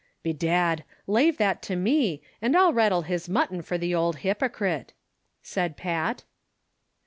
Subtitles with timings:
[0.23, 4.93] "Bedad, lave that to me, an' I'll rattle his mutton fur the ould liypocret,"
[5.43, 6.23] said Pat.